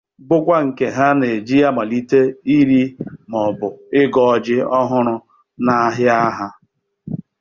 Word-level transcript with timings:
bụkwa 0.27 0.57
nke 0.67 0.85
ha 0.95 1.07
na-eji 1.19 1.57
amalite 1.69 2.21
ire 2.57 2.81
maọbụ 3.31 3.67
igo 4.01 4.23
ji 4.45 4.57
ọhụrụ 4.79 5.15
n'ahịa 5.65 6.17
ha 6.37 6.47